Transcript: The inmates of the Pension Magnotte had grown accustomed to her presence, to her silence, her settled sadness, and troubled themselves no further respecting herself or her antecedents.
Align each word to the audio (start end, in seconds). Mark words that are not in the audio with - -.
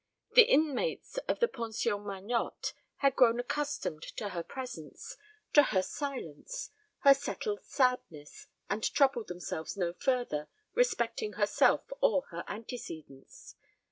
The 0.33 0.49
inmates 0.51 1.19
of 1.27 1.37
the 1.41 1.47
Pension 1.47 1.93
Magnotte 2.05 2.73
had 2.95 3.15
grown 3.15 3.39
accustomed 3.39 4.01
to 4.15 4.29
her 4.29 4.41
presence, 4.41 5.15
to 5.53 5.61
her 5.61 5.83
silence, 5.83 6.71
her 7.01 7.13
settled 7.13 7.63
sadness, 7.63 8.47
and 8.67 8.81
troubled 8.95 9.27
themselves 9.27 9.77
no 9.77 9.93
further 9.93 10.49
respecting 10.73 11.33
herself 11.33 11.87
or 12.01 12.23
her 12.31 12.43
antecedents. 12.47 13.53